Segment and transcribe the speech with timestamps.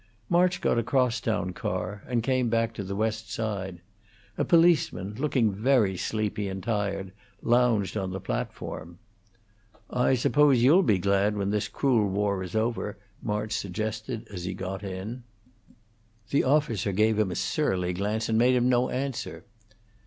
[0.29, 3.81] March got a cross town car, and came back to the West Side.
[4.35, 7.11] A policeman, looking very sleepy and tired,
[7.43, 8.97] lounged on the platform.
[9.91, 14.55] "I suppose you'll be glad when this cruel war is over," March suggested, as he
[14.55, 15.21] got in.
[16.31, 19.45] The officer gave him a surly glance and made him no answer.